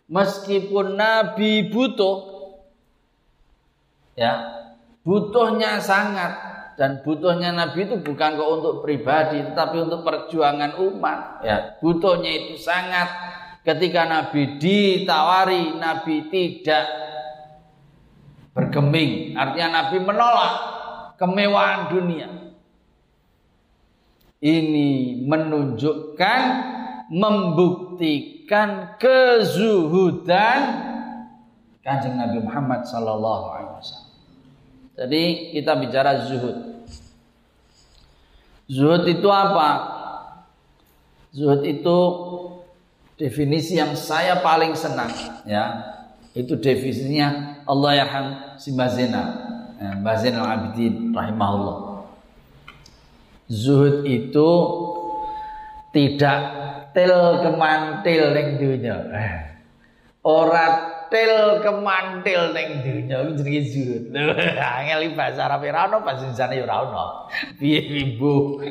[0.09, 2.17] meskipun Nabi butuh
[4.17, 4.33] ya
[5.05, 6.53] butuhnya sangat.
[6.75, 11.39] Dan butuhnya Nabi itu bukan kok untuk pribadi tetapi untuk perjuangan umat.
[11.39, 11.79] Ya.
[11.79, 13.07] Butuhnya itu sangat.
[13.63, 16.85] Ketika Nabi ditawari Nabi tidak
[18.51, 19.39] bergeming.
[19.39, 20.53] Artinya Nabi menolak
[21.15, 22.29] kemewahan dunia.
[24.43, 26.41] Ini menunjukkan
[27.09, 30.61] membuktikan kezuhudan
[31.85, 34.13] kanjeng Nabi Muhammad Sallallahu Alaihi Wasallam.
[34.95, 36.57] Jadi kita bicara zuhud.
[38.65, 39.69] Zuhud itu apa?
[41.35, 41.97] Zuhud itu
[43.19, 45.13] definisi yang saya paling senang
[45.45, 45.93] ya.
[46.35, 49.23] Itu definisinya Allah yarham si Mbazena.
[49.79, 52.07] Ya, Mbazena al-Abidin rahimahullah.
[53.45, 54.49] Zuhud itu
[55.93, 56.64] tidak
[56.95, 57.11] til
[57.43, 58.97] kemantil ning dunya.
[59.11, 59.33] Eh.
[60.23, 60.65] Ora
[61.11, 64.03] til kemantil ning dunya iku jenenge zuhud.
[64.79, 67.05] Angel bahasa Arab ora ono, bahasa Indonesia ora ono.
[67.59, 68.63] Piye ibu?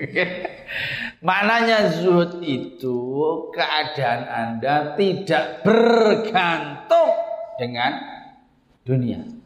[1.26, 2.98] Maknanya zuhud itu
[3.56, 7.10] keadaan Anda tidak bergantung
[7.56, 7.96] dengan
[8.84, 9.40] dunia.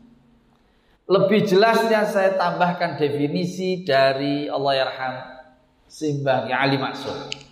[1.04, 5.14] Lebih jelasnya saya tambahkan definisi dari Allah yarham
[5.84, 7.43] Simbah Ali Maksud.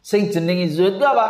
[0.00, 1.28] Sing jenengi zuhud itu apa?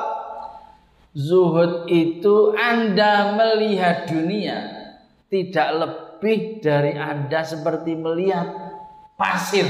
[1.11, 4.81] Zuhud itu Anda melihat dunia
[5.27, 8.47] tidak lebih dari Anda seperti melihat
[9.19, 9.67] pasir.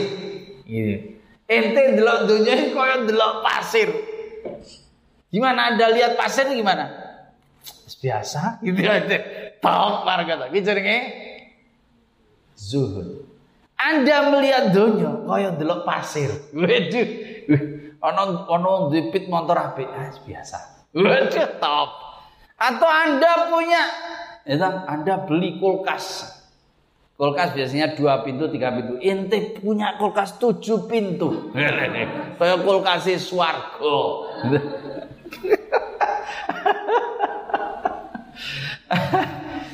[0.68, 1.16] Gitu.
[1.50, 3.88] Ente delok dunia koyo delok pasir.
[5.32, 6.92] Gimana Anda lihat pasir gimana?
[8.00, 9.18] Biasa gitu aja.
[9.60, 10.98] Tok marga Iki jenenge
[12.56, 13.24] zuhud.
[13.80, 16.28] Anda melihat dunia koyo delok pasir.
[16.52, 17.08] Waduh.
[18.00, 19.88] Ono ono dipit motor apik.
[19.88, 20.58] Ah, biasa.
[20.96, 21.90] Waduh top.
[22.60, 23.82] Atau Anda punya,
[24.44, 26.36] ya, Anda beli kulkas.
[27.16, 28.96] Kulkas biasanya dua pintu, tiga pintu.
[29.00, 31.52] Ente punya kulkas tujuh pintu.
[32.40, 34.28] Kayak kulkas swargo.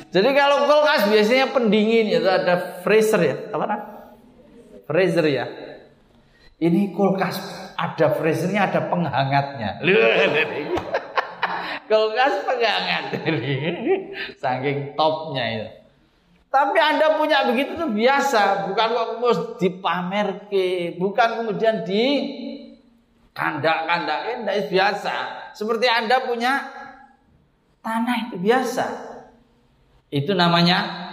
[0.07, 3.65] Jadi kalau kulkas biasanya pendingin itu ada freezer ya, apa?
[4.87, 5.45] Freezer ya.
[6.59, 9.69] Ini kulkas ada freezernya, ada penghangatnya.
[11.87, 13.03] kulkas pegangan
[14.35, 15.67] saking topnya itu.
[16.47, 18.67] Tapi anda punya begitu tuh biasa.
[18.71, 22.03] Bukan kok mus dipamer ke bukan kemudian di
[23.31, 25.15] kandak kandakin itu biasa.
[25.55, 26.59] Seperti anda punya
[27.83, 28.85] tanah itu biasa.
[30.07, 31.11] Itu namanya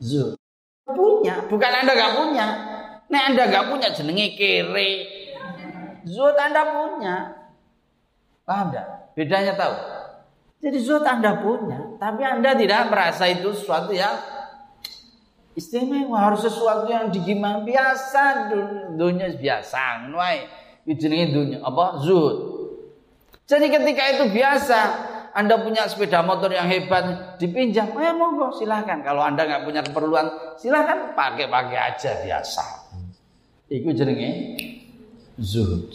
[0.00, 0.36] zul.
[0.88, 2.46] Punya bukan anda gak punya.
[3.08, 5.17] Nek anda gak punya jenenge kere
[6.08, 7.38] Zuhud anda punya
[8.48, 9.12] Paham gak?
[9.12, 9.76] Bedanya tahu.
[10.58, 14.16] Jadi zuhud Anda punya, tapi Anda tidak merasa itu sesuatu yang
[15.52, 18.48] istimewa, harus sesuatu yang digimana biasa,
[18.96, 20.48] dunia biasa, nuai.
[20.88, 22.00] Jenenge dunia apa?
[22.00, 22.36] Zuhud.
[23.44, 24.80] Jadi ketika itu biasa,
[25.36, 29.04] anda punya sepeda motor yang hebat dipinjam, oh ya monggo silahkan.
[29.04, 32.64] Kalau anda nggak punya keperluan, silahkan pakai-pakai aja biasa.
[33.68, 34.56] Itu jenenge
[35.40, 35.94] zuhud.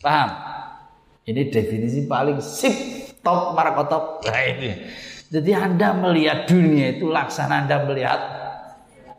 [0.00, 0.30] Paham?
[1.26, 2.74] Ini definisi paling sip
[3.20, 4.24] top markotop.
[4.24, 4.70] Nah ini.
[5.30, 8.20] Jadi Anda melihat dunia itu laksana Anda melihat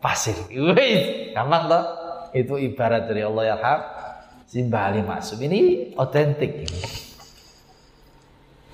[0.03, 0.35] pasir.
[0.51, 1.83] Wih, gampang toh?
[2.35, 3.81] Itu ibarat dari Allah ya Hab.
[4.51, 4.99] Simbah Ali
[5.47, 6.67] ini otentik.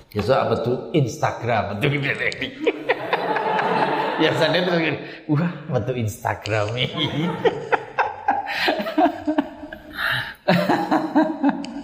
[0.09, 2.49] Ya soal betul Instagram betul ini.
[4.17, 4.73] ya sana itu
[5.29, 7.29] wah betul Instagram ini.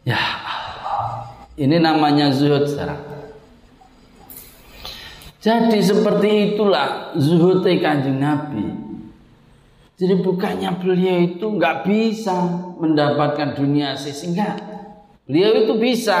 [0.00, 1.28] Ya Allah.
[1.60, 3.04] Ini namanya zuhud sekarang.
[5.40, 8.64] Jadi seperti itulah zuhud kanjeng Nabi.
[10.00, 12.36] Jadi bukannya beliau itu nggak bisa
[12.80, 14.56] mendapatkan dunia sehingga
[15.28, 16.20] beliau itu bisa,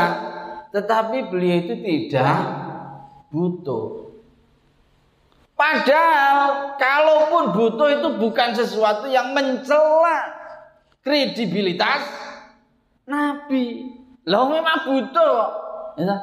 [0.68, 2.36] tetapi beliau itu tidak
[3.32, 4.12] butuh.
[5.56, 10.39] Padahal kalaupun butuh itu bukan sesuatu yang mencela
[11.00, 12.04] kredibilitas
[13.08, 13.96] Nabi.
[14.28, 15.60] Lah memang butuh
[15.98, 16.16] Ya.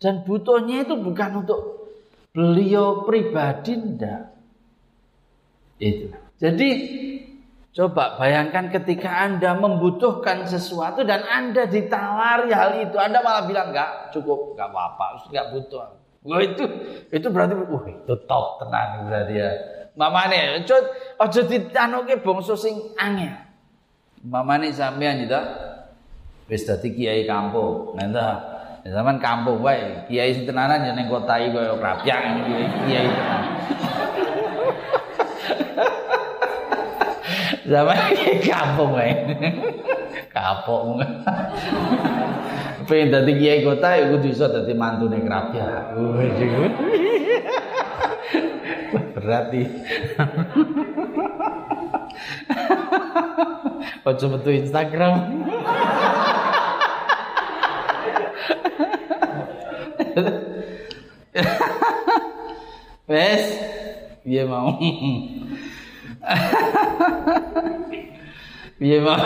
[0.00, 1.60] Dan butuhnya itu bukan untuk
[2.34, 4.32] beliau pribadi ndak.
[5.80, 6.12] Itu.
[6.38, 6.68] Jadi
[7.74, 14.12] coba bayangkan ketika Anda membutuhkan sesuatu dan Anda ditawari hal itu, Anda malah bilang enggak
[14.14, 15.80] cukup, enggak apa-apa, enggak butuh.
[16.24, 16.64] Wah itu
[17.12, 19.50] itu berarti wah itu top tenang berarti ya.
[19.94, 20.76] Mamane ojo
[21.20, 23.43] ojo ditanuke bangsa sing angel.
[24.24, 25.36] Mamane sampean itu
[26.48, 27.92] wis dadi kiai kampung.
[27.92, 28.32] Nah, entah
[28.88, 32.20] zaman kampung wae, kiai sing tenanan ya ning kota iki koyo krapyak
[32.88, 33.42] kiai tenan.
[37.68, 39.12] zaman kiai kampung wae.
[40.32, 41.04] Kapok.
[42.88, 45.92] Pengen dadi kiai kota ya kudu iso dadi mantune krapyak.
[49.20, 49.68] Berat nih.
[54.04, 55.16] Ojo metu Instagram.
[63.08, 63.44] Wes,
[64.28, 64.76] dia mau.
[68.76, 69.16] Piye mau?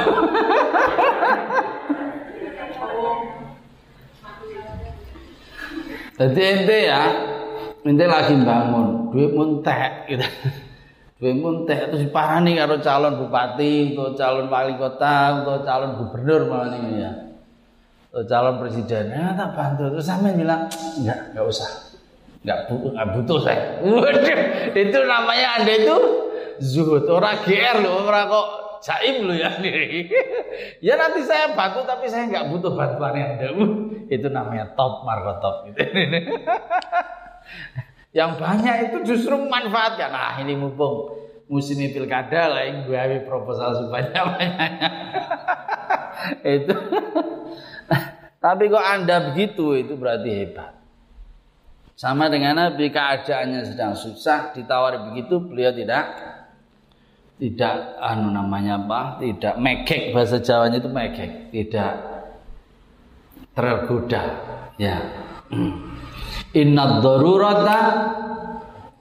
[6.19, 7.03] Jadi ente ya,
[7.83, 10.27] ente lagi bangun, duit muntek gitu.
[11.19, 16.79] Duit muntek terus parani karo calon bupati, atau calon wali kota, atau calon gubernur malah
[16.79, 17.13] nih ya.
[18.15, 19.91] Atau calon presiden, ya tak bantu.
[19.99, 20.71] Terus sampe bilang,
[21.03, 21.71] enggak, enggak usah.
[22.47, 23.63] Enggak butuh, enggak butuh saya.
[24.87, 25.97] Itu namanya Anda itu
[26.63, 28.49] zuhud, orang GR loh, orang kok
[28.79, 29.51] jaim lo ya
[30.87, 33.51] ya nanti saya bantu tapi saya nggak butuh bantuan anda
[34.15, 35.83] itu namanya top marco top gitu.
[38.17, 44.23] Yang banyak itu justru manfaatnya nah ini mumpung musim pilkada lah yang gue proposal sebanyak
[44.37, 44.89] banyaknya
[46.61, 46.75] itu.
[48.39, 49.75] Tapi kok anda begitu?
[49.75, 50.79] Itu berarti hebat.
[51.99, 56.15] Sama dengan Nabi keadaannya sedang susah ditawari begitu beliau tidak
[57.43, 61.93] tidak anu namanya apa tidak mekek bahasa Jawanya itu mekek tidak
[63.51, 64.25] tergoda.
[64.79, 65.03] Ya
[66.57, 67.81] inna darurata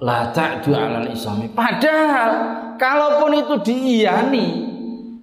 [0.01, 2.31] la ta'du alal islami padahal
[2.75, 4.47] kalaupun itu diiyani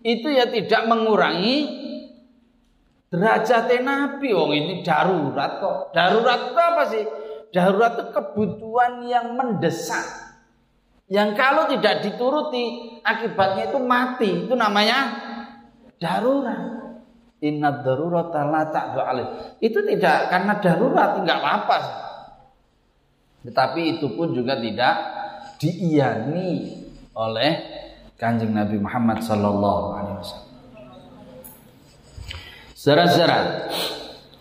[0.04, 1.84] itu ya tidak mengurangi
[3.12, 7.04] derajat Nabi wong ini darurat kok darurat itu apa sih
[7.54, 10.24] darurat itu kebutuhan yang mendesak
[11.04, 14.48] yang kalau tidak dituruti akibatnya itu mati.
[14.48, 15.20] Itu namanya
[16.00, 16.72] darurat.
[17.44, 19.00] Inna darurat la ta'du
[19.60, 21.78] Itu tidak karena darurat enggak apa-apa.
[23.44, 24.94] Tetapi itu pun juga tidak
[25.60, 26.80] diiyani
[27.12, 27.52] oleh
[28.16, 30.52] Kanjeng Nabi Muhammad sallallahu alaihi wasallam.
[32.72, 33.40] Saudara-saudara,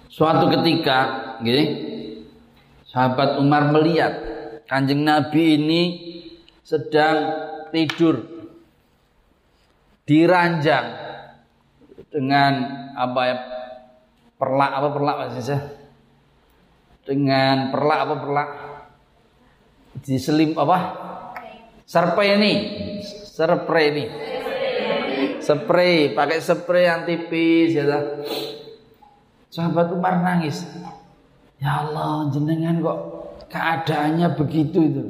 [0.08, 0.98] suatu ketika,
[1.44, 1.64] gini,
[2.88, 4.14] sahabat Umar melihat
[4.68, 5.82] Kanjeng Nabi ini
[6.64, 7.44] sedang
[7.76, 8.24] tidur
[10.08, 10.88] diranjang
[12.12, 12.54] dengan
[12.94, 13.36] apa ya
[14.36, 15.60] perlak apa perlak maksudnya
[17.08, 18.50] dengan perlak apa perlak
[20.02, 20.78] diselim apa?
[21.86, 22.54] Serpe ini.
[23.04, 24.06] Serpe ini.
[25.44, 26.16] Spray.
[26.16, 27.84] Pakai spray yang tipis ya
[29.54, 30.66] sahabat Umar nangis.
[31.62, 33.00] Ya Allah jenengan kok
[33.54, 35.04] keadaannya begitu itu?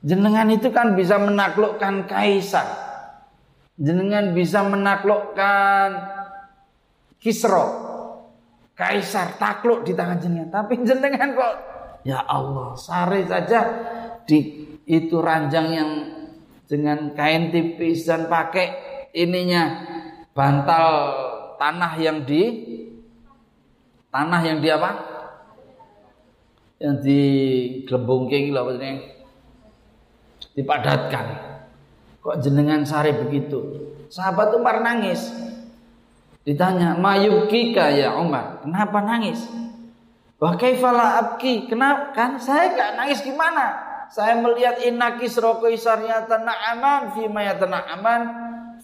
[0.00, 2.64] Jenengan itu kan bisa menaklukkan kaisar.
[3.76, 5.88] Jenengan bisa menaklukkan
[7.20, 7.92] Kisro.
[8.72, 10.48] Kaisar takluk di tangan jenengan.
[10.48, 11.54] Tapi jenengan kok
[12.06, 13.60] ya Allah, sari saja
[14.24, 15.90] di itu ranjang yang
[16.66, 18.66] dengan kain tipis dan pakai
[19.14, 19.86] ininya
[20.30, 20.86] bantal
[21.58, 22.42] tanah yang di
[24.10, 24.90] tanah yang di apa?
[26.80, 27.22] Yang di
[27.84, 28.72] gelembung kayak gitu apa
[30.54, 31.26] dipadatkan.
[32.20, 33.88] Kok jenengan sare begitu?
[34.12, 35.30] Sahabat Umar nangis.
[36.44, 38.60] Ditanya, "Mayukika ya Umar?
[38.64, 39.40] Kenapa nangis?"
[40.40, 41.68] Wah kaifala abki?
[41.68, 42.16] Kenapa?
[42.16, 43.76] Kan saya gak nangis gimana?
[44.08, 48.22] Saya melihat isarnya tanah aman, fi tanah aman,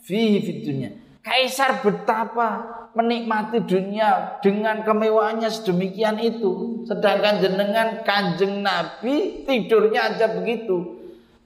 [0.05, 0.93] fi fitunya.
[1.25, 2.63] Kaisar betapa
[2.95, 6.85] menikmati dunia dengan kemewahannya sedemikian itu.
[6.87, 10.95] Sedangkan jenengan kanjeng Nabi tidurnya aja begitu.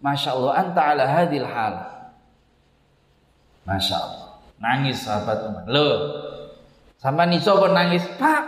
[0.05, 1.75] Masya Allah anta ala hadil hal.
[3.65, 4.29] Masya Allah.
[4.61, 5.65] Nangis sahabat Umar.
[5.71, 5.97] Loh.
[7.01, 8.05] Sama Niso pun nangis.
[8.21, 8.45] Pak.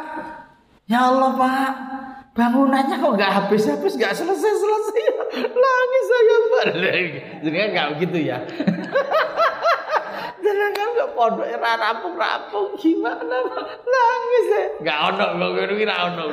[0.86, 1.70] Ya Allah Pak.
[2.32, 3.94] Bangunannya kok gak habis-habis.
[4.00, 5.02] Gak selesai-selesai.
[5.62, 6.64] Nangis saya Pak.
[7.44, 8.38] Jadi kan gak begitu ya.
[10.44, 12.68] Jangan kan gak pondok rampung-rampung.
[12.80, 13.64] Gimana Pak.
[13.84, 14.64] Nangis ya.
[14.80, 15.26] Gak ono.
[15.36, 16.24] Gak ono.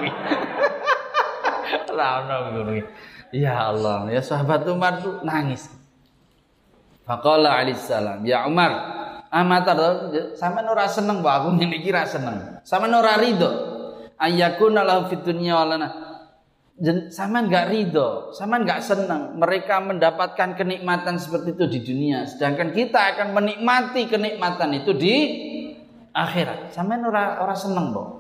[1.94, 2.38] Gak ono.
[3.30, 5.70] Ya Allah, ya sahabat Umar tuh nangis.
[7.06, 8.74] Faqala alaihissalam, ya Umar,
[9.30, 9.78] amatar
[10.34, 12.62] sama ora seneng mbak aku ngene ra seneng.
[12.66, 13.79] Sama ora rido.
[14.20, 15.90] Ayyakuna lahu fid dunya walana.
[17.12, 23.20] Sama enggak ridho, sama enggak senang mereka mendapatkan kenikmatan seperti itu di dunia, sedangkan kita
[23.20, 25.16] akan menikmati kenikmatan itu di
[26.16, 26.72] akhirat.
[26.72, 28.20] Sama ora ora seneng, Bang.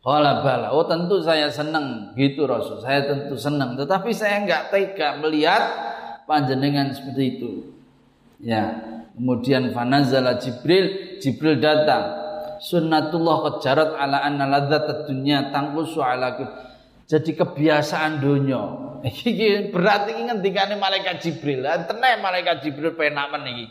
[0.00, 0.72] Qala bala.
[0.72, 2.80] Oh tentu saya senang gitu Rasul.
[2.80, 3.76] Saya tentu senang.
[3.76, 5.62] Tetapi saya enggak tega melihat
[6.24, 7.50] panjenengan seperti itu.
[8.40, 8.80] Ya.
[9.12, 11.16] Kemudian fanazala Jibril.
[11.20, 12.19] Jibril datang.
[12.60, 16.36] Sunnatullah kejarat ala anna ladzat dunya tangkusu ala
[17.08, 18.62] jadi kebiasaan dunia.
[19.08, 21.64] Iki berarti iki ngendikane malaikat Jibril.
[21.64, 23.66] Tenan malaikat Jibril penak men iki.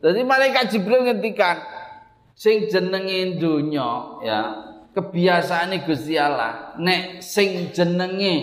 [0.00, 1.60] Jadi malaikat Jibril ngendikan,
[2.38, 4.40] sing jenenge donya ya
[4.94, 8.34] kebiasaane Gusti Allah nek sing jenenge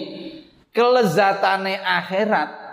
[0.75, 2.64] kelezatane akhirat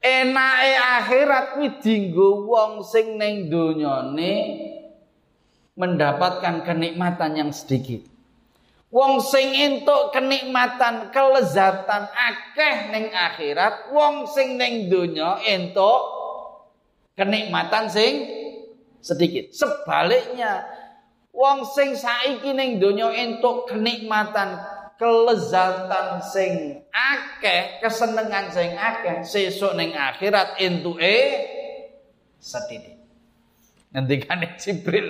[0.00, 4.34] enake akhirat kuwi dinggo wong sing ning donyane
[5.76, 8.04] mendapatkan kenikmatan yang sedikit.
[8.90, 16.02] Wong sing entuk kenikmatan, kelezatan akeh ning akhirat, wong sing ning donya entuk
[17.14, 18.26] kenikmatan sing
[18.98, 19.54] sedikit.
[19.54, 20.66] Sebaliknya,
[21.30, 24.58] wong sing saiki ning donya entuk kenikmatan,
[25.00, 31.16] kelezatan sing akeh, kesenengan sing akeh, sesuk ning akhirat entuke
[32.36, 33.00] sedikit.
[33.96, 35.08] Ngendikane Jibril,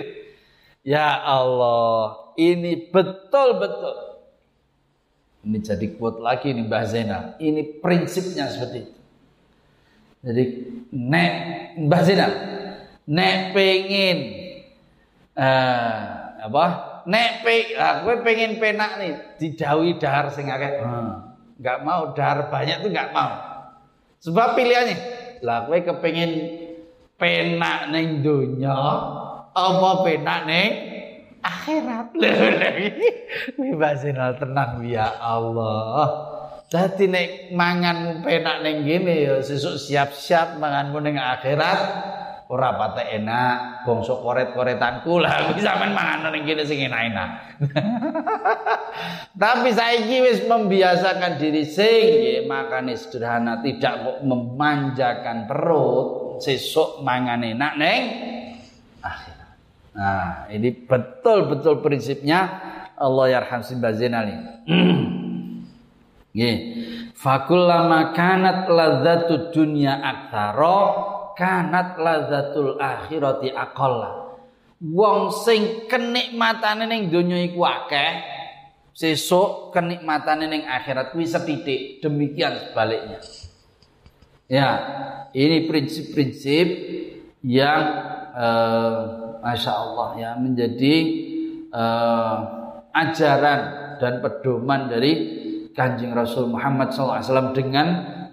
[0.87, 4.23] Ya Allah, ini betul-betul.
[5.43, 7.23] Ini jadi quote lagi nih Mbah Zainal.
[7.37, 8.95] Ini prinsipnya seperti itu.
[10.23, 10.43] Jadi
[10.95, 11.33] nek
[11.83, 12.31] Mbah Zainal,
[13.11, 14.17] nek pengen
[15.35, 15.99] uh,
[16.47, 16.90] apa?
[17.09, 20.81] Nek pe, aku pengen penak nih didawi dahar sing akeh.
[20.81, 21.33] Hmm.
[21.61, 23.31] Enggak mau dahar banyak tuh enggak mau.
[24.21, 24.97] Sebab pilihannya,
[25.41, 26.61] lah kowe kepengin
[27.21, 28.73] penak ning donya
[29.53, 30.69] apa penak ning
[31.41, 36.33] akhirat lho basinal tenang ya Allah
[36.71, 41.79] Dadi nek manganmu penak ning kene ya sesuk siap-siap manganmu ning akhirat
[42.51, 47.29] ora patek enak bangsa koret-koretanku lah men mangan ning kene sing enak-enak.
[49.41, 57.39] Tapi saiki wis membiasakan diri sing nggih makane sederhana tidak kok memanjakan perut sesuk mangan
[57.39, 58.01] enak ning
[59.91, 62.47] Nah, ini betul-betul prinsipnya
[62.95, 64.35] Allah yarham simbazina ini.
[66.31, 66.57] Nggih.
[67.11, 70.79] Fakullama kanat ladzatu dunya aktsara
[71.41, 74.37] kanat ladzatul akhirati aqalla.
[74.77, 78.11] Wong sing kenikmatane ning donya iku akeh,
[78.93, 81.97] sesuk kenikmatane ning akhirat kuwi setitik.
[82.05, 83.17] Demikian sebaliknya.
[84.45, 84.69] Ya,
[85.33, 86.67] ini prinsip-prinsip
[87.41, 87.81] yang
[88.37, 88.97] eh,
[89.41, 90.95] masya Allah ya menjadi
[91.73, 92.35] uh,
[92.93, 93.61] ajaran
[93.97, 95.11] dan pedoman dari
[95.73, 97.87] kanjeng Rasul Muhammad SAW dengan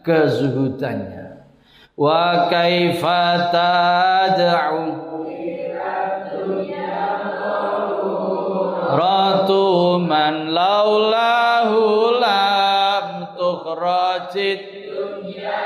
[0.04, 1.17] kezuhudannya.
[1.99, 2.46] Wa
[3.51, 4.86] tad'u
[8.88, 11.82] Ratu man laulahu
[12.22, 14.59] lam tukhrajid
[14.94, 15.59] dunya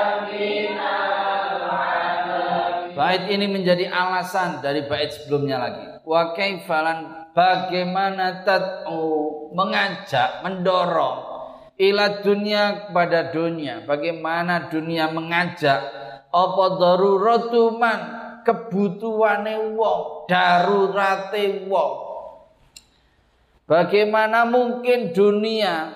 [2.97, 5.85] Bait ini menjadi alasan dari bait sebelumnya lagi.
[6.01, 11.33] Wa kaifalan bagaimana tad'u mengajak, mendorong
[11.77, 13.85] ila dunia kepada dunia.
[13.85, 16.02] Bagaimana dunia mengajak
[16.33, 18.01] apa daruratu man?
[18.43, 21.93] Kebutuhane wong, darurate wong.
[23.63, 25.95] Bagaimana mungkin dunia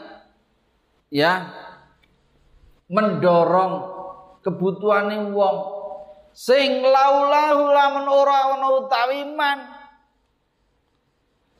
[1.11, 1.51] ya
[2.87, 3.73] mendorong
[4.47, 5.57] kebutuhane wong?
[6.31, 9.59] Sing laulahu lamun ora ana utawi man.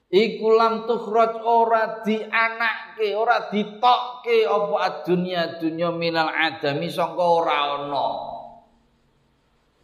[0.07, 8.36] Iku lam tukhraj ora dianakke ora ditokke apa dunya dunya minal adami sangka ora ana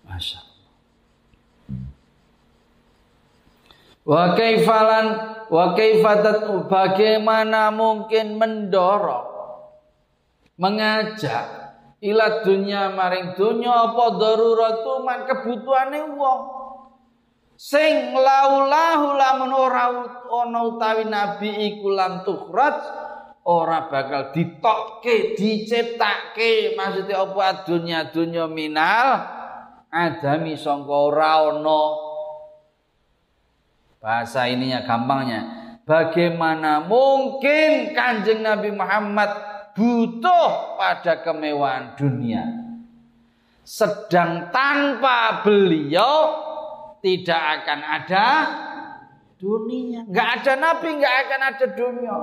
[0.04, 0.54] Masya
[4.04, 5.08] Wa kaifalan
[5.48, 5.66] wa
[6.68, 9.32] bagaimana mungkin mendorong
[10.60, 11.48] mengajak
[12.04, 16.42] ila dunya maring dunya apa daruratu man kebutuhane wong.
[17.56, 19.88] Sing laulahu lamun ora
[20.28, 22.76] ana utawi nabi iku lam tukhraj
[23.48, 27.64] ora bakal ditokke diciptake maksudnya apa?
[27.64, 29.43] Dunya dunya minal
[29.94, 31.54] adami sangka ora
[34.02, 35.42] bahasa ininya gampangnya
[35.86, 39.32] bagaimana mungkin kanjeng Nabi Muhammad
[39.78, 42.46] butuh pada kemewahan dunia.
[43.64, 46.16] Sedang tanpa beliau
[47.00, 48.28] tidak akan ada
[49.40, 50.04] dunia.
[50.04, 52.18] Enggak ada nabi, enggak akan ada dunia.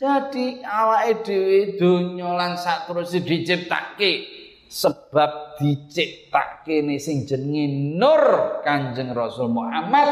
[0.00, 2.56] Jadi awake dhewe donya lan
[2.88, 4.39] terus diciptake
[4.70, 8.22] sebab diciptake sing jenenge Nur
[8.62, 10.06] Kanjeng Rasul Muhammad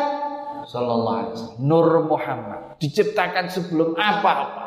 [0.67, 1.61] sallallahu alaihi wasallam.
[1.63, 4.67] Nur Muhammad diciptakan sebelum apa-apa.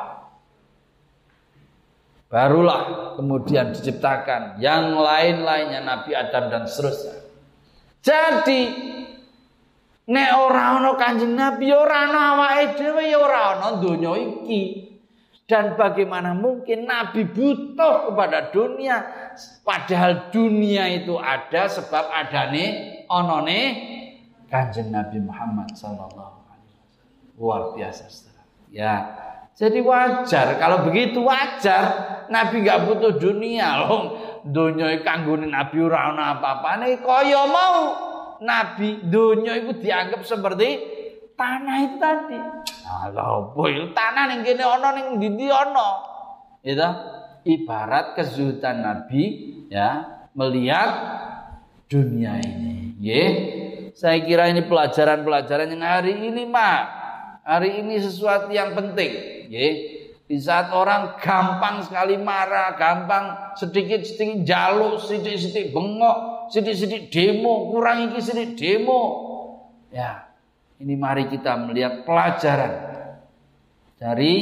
[2.32, 7.28] Barulah kemudian diciptakan yang lain-lainnya Nabi Adam dan seterusnya.
[8.00, 8.62] Jadi
[10.08, 14.91] nek ora ana Kanjeng Nabi ora ana awake dhewe ya ora ana donya iki.
[15.52, 19.04] Dan bagaimana mungkin Nabi butuh kepada dunia
[19.68, 23.60] padahal dunia itu ada sebab adane onone
[24.48, 26.40] Kanjeng Nabi Muhammad sallallahu
[27.36, 28.08] luar biasa.
[28.72, 28.96] Ya,
[29.52, 31.84] Jadi wajar kalau begitu wajar
[32.32, 34.16] Nabi nggak butuh dunia loh.
[34.48, 37.78] Dunia kanggo Nabi ora ana apa-apane kaya mau
[38.40, 40.91] Nabi dunia itu dianggap seperti
[41.42, 42.38] tanah itu tadi.
[42.86, 45.90] Allah boy tanah ning kene ana ning ndi ana.
[46.62, 46.90] Itu
[47.50, 49.24] ibarat kezuhudan Nabi
[49.74, 50.06] ya
[50.38, 50.92] melihat
[51.90, 52.94] dunia ini.
[53.02, 53.26] Ya.
[53.98, 56.88] Saya kira ini pelajaran-pelajaran yang hari ini mah
[57.44, 59.12] hari ini sesuatu yang penting
[59.52, 59.68] Ya.
[60.32, 68.24] Di saat orang gampang sekali marah, gampang sedikit-sedikit jaluk, sedikit-sedikit bengok, sedikit-sedikit demo, kurang iki
[68.24, 69.04] sedikit demo.
[69.92, 70.31] Ya,
[70.82, 72.74] ini mari kita melihat pelajaran
[74.02, 74.34] dari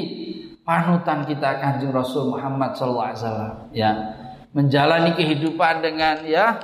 [0.64, 3.70] panutan kita kanjeng Rasul Muhammad SAW.
[3.76, 3.92] Ya,
[4.56, 6.58] menjalani kehidupan dengan ya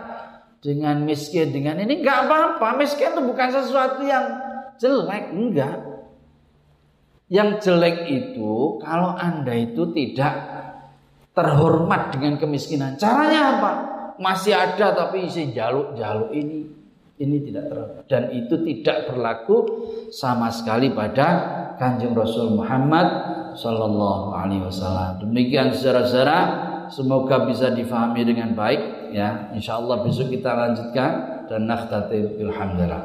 [0.63, 4.25] dengan miskin dengan ini nggak apa-apa miskin itu bukan sesuatu yang
[4.81, 5.77] jelek enggak
[7.29, 10.33] yang jelek itu kalau Anda itu tidak
[11.35, 12.95] terhormat dengan kemiskinan.
[13.01, 13.71] Caranya apa?
[14.21, 16.84] Masih ada tapi isi jaluk-jaluk ini
[17.15, 19.57] ini tidak terhormat dan itu tidak berlaku
[20.11, 21.27] sama sekali pada
[21.79, 23.07] Kanjeng Rasul Muhammad
[23.55, 25.23] Sallallahu Alaihi Wasallam.
[25.23, 26.39] Demikian secara-secara
[26.91, 29.51] semoga bisa difahami dengan baik ya.
[29.55, 31.11] Insya Allah besok kita lanjutkan
[31.47, 33.03] dan nakhtati alhamdulillah.